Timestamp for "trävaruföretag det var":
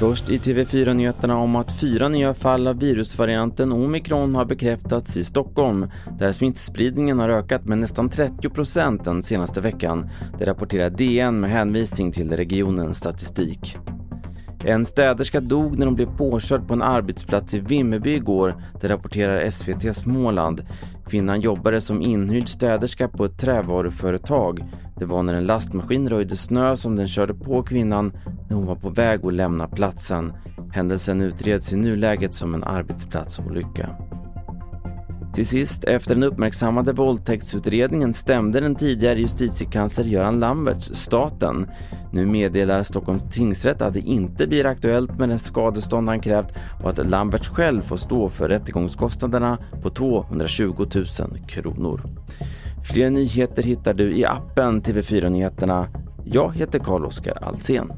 23.38-25.22